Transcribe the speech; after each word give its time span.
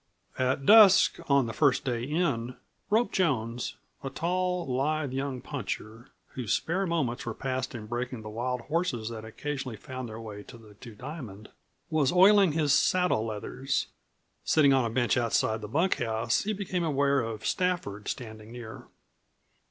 At 0.39 0.65
dusk 0.65 1.19
on 1.29 1.45
the 1.45 1.53
first 1.53 1.85
day 1.85 2.01
in 2.03 2.55
Rope 2.89 3.11
Jones, 3.11 3.75
a 4.03 4.09
tall, 4.09 4.65
lithe 4.65 5.13
young 5.13 5.41
puncher, 5.41 6.09
whose 6.29 6.53
spare 6.53 6.87
moments 6.87 7.23
were 7.23 7.35
passed 7.35 7.75
in 7.75 7.85
breaking 7.85 8.23
the 8.23 8.27
wild 8.31 8.61
horses 8.61 9.09
that 9.09 9.23
occasionally 9.23 9.77
found 9.77 10.09
their 10.09 10.19
way 10.19 10.41
to 10.41 10.57
the 10.57 10.73
Two 10.73 10.95
Diamond, 10.95 11.49
was 11.91 12.11
oiling 12.11 12.53
his 12.53 12.73
saddle 12.73 13.23
leathers. 13.27 13.89
Sitting 14.43 14.73
on 14.73 14.85
a 14.85 14.89
bench 14.89 15.17
outside 15.17 15.61
the 15.61 15.67
bunkhouse 15.67 16.45
he 16.45 16.53
became 16.53 16.83
aware 16.83 17.19
of 17.19 17.45
Stafford 17.45 18.07
standing 18.07 18.51
near. 18.51 18.87